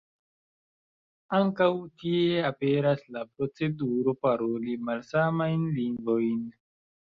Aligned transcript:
Ankaŭ 1.39 1.67
tie 2.03 2.41
aperas 2.49 3.05
la 3.19 3.25
proceduro 3.35 4.17
paroli 4.27 4.77
malsamajn 4.91 5.73
lingvojn. 5.81 6.45